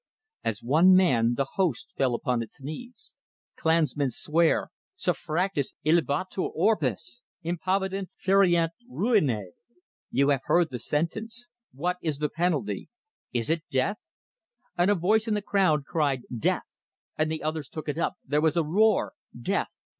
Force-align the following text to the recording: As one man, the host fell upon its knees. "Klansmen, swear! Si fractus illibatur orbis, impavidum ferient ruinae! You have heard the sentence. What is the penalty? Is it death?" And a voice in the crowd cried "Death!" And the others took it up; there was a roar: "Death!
As 0.43 0.63
one 0.63 0.95
man, 0.95 1.35
the 1.35 1.45
host 1.57 1.93
fell 1.95 2.15
upon 2.15 2.41
its 2.41 2.59
knees. 2.59 3.15
"Klansmen, 3.55 4.09
swear! 4.09 4.69
Si 4.95 5.11
fractus 5.11 5.75
illibatur 5.85 6.49
orbis, 6.55 7.21
impavidum 7.45 8.07
ferient 8.19 8.71
ruinae! 8.89 9.51
You 10.09 10.29
have 10.29 10.41
heard 10.45 10.71
the 10.71 10.79
sentence. 10.79 11.49
What 11.71 11.97
is 12.01 12.17
the 12.17 12.29
penalty? 12.29 12.89
Is 13.31 13.51
it 13.51 13.61
death?" 13.69 13.99
And 14.75 14.89
a 14.89 14.95
voice 14.95 15.27
in 15.27 15.35
the 15.35 15.41
crowd 15.43 15.85
cried 15.85 16.23
"Death!" 16.35 16.81
And 17.15 17.31
the 17.31 17.43
others 17.43 17.69
took 17.69 17.87
it 17.87 17.99
up; 17.99 18.15
there 18.25 18.41
was 18.41 18.57
a 18.57 18.63
roar: 18.65 19.13
"Death! 19.39 19.69